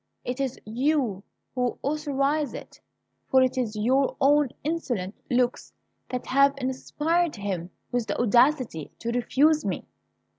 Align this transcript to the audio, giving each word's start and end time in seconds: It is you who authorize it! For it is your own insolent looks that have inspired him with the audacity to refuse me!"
It 0.25 0.39
is 0.41 0.59
you 0.65 1.21
who 1.53 1.77
authorize 1.83 2.55
it! 2.55 2.81
For 3.29 3.43
it 3.43 3.55
is 3.55 3.75
your 3.75 4.15
own 4.19 4.49
insolent 4.63 5.13
looks 5.29 5.73
that 6.09 6.25
have 6.25 6.55
inspired 6.57 7.35
him 7.35 7.69
with 7.91 8.07
the 8.07 8.17
audacity 8.19 8.89
to 8.97 9.11
refuse 9.11 9.63
me!" 9.63 9.85